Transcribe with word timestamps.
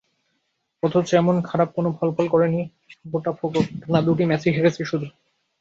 অথচ 0.83 1.07
এমন 1.13 1.35
খারাপ 1.41 1.69
কোনো 1.75 1.89
ফলাফল 1.97 2.25
করেনি 2.27 2.61
বোটাফোগো, 3.05 3.61
টানা 3.79 3.99
দুটি 4.01 4.23
ম্যাচই 4.25 4.55
হেরেছে 4.55 4.81
শুধু। 4.85 5.07